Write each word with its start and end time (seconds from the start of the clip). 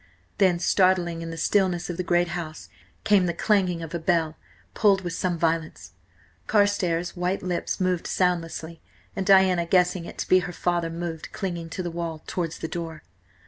Then, 0.39 0.57
startling 0.57 1.21
in 1.21 1.29
the 1.29 1.37
stillness 1.37 1.87
of 1.87 1.95
the 1.95 2.01
great 2.01 2.29
house, 2.29 2.69
came 3.03 3.27
the 3.27 3.35
clanging 3.35 3.83
of 3.83 3.93
a 3.93 3.99
bell, 3.99 4.35
pulled 4.73 5.01
with 5.01 5.13
some 5.13 5.37
violence. 5.37 5.91
Carstares' 6.47 7.15
white 7.15 7.43
lips 7.43 7.79
moved 7.79 8.07
soundlessly, 8.07 8.81
and 9.15 9.27
Diana, 9.27 9.67
guessing 9.67 10.05
it 10.05 10.17
to 10.17 10.27
be 10.27 10.39
her 10.39 10.53
father, 10.53 10.89
moved, 10.89 11.31
clinging 11.33 11.69
to 11.69 11.83
the 11.83 11.91
wall, 11.91 12.23
towards 12.25 12.57
the 12.57 12.67
door. 12.67 13.03